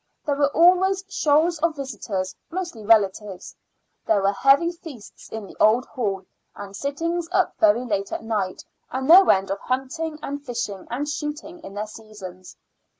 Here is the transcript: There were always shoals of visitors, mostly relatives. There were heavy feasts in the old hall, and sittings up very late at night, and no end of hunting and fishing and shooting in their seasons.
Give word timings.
There 0.25 0.35
were 0.35 0.49
always 0.55 1.03
shoals 1.07 1.59
of 1.59 1.75
visitors, 1.75 2.35
mostly 2.49 2.83
relatives. 2.83 3.55
There 4.07 4.23
were 4.23 4.31
heavy 4.31 4.71
feasts 4.71 5.29
in 5.29 5.45
the 5.45 5.55
old 5.59 5.85
hall, 5.85 6.25
and 6.55 6.75
sittings 6.75 7.29
up 7.31 7.53
very 7.59 7.85
late 7.85 8.11
at 8.11 8.23
night, 8.23 8.65
and 8.89 9.07
no 9.07 9.29
end 9.29 9.51
of 9.51 9.59
hunting 9.59 10.17
and 10.23 10.43
fishing 10.43 10.87
and 10.89 11.07
shooting 11.07 11.59
in 11.63 11.75
their 11.75 11.85
seasons. 11.85 12.57